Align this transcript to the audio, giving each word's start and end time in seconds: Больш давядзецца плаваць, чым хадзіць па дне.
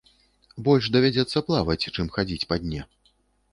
Больш 0.67 0.87
давядзецца 0.95 1.45
плаваць, 1.51 1.87
чым 1.95 2.11
хадзіць 2.19 2.47
па 2.55 2.61
дне. 2.67 2.81